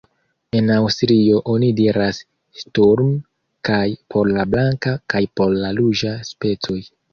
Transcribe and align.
En 0.59 0.69
Aŭstrio 0.75 1.41
oni 1.55 1.69
diras 1.79 2.21
Sturm 2.63 3.13
kaj 3.71 3.83
por 4.15 4.33
la 4.39 4.49
blanka 4.57 4.97
kaj 5.15 5.25
por 5.41 5.57
la 5.63 5.73
ruĝa 5.83 6.19
specoj. 6.35 6.83